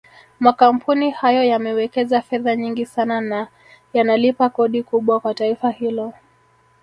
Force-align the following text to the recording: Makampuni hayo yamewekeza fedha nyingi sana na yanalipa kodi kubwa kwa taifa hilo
Makampuni 0.39 1.11
hayo 1.11 1.43
yamewekeza 1.43 2.21
fedha 2.21 2.55
nyingi 2.55 2.85
sana 2.85 3.21
na 3.21 3.47
yanalipa 3.93 4.49
kodi 4.49 4.83
kubwa 4.83 5.19
kwa 5.19 5.33
taifa 5.33 5.69
hilo 5.71 6.13